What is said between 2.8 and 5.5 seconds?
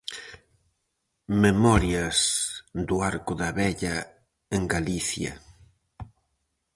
do arco da vella en Galicia.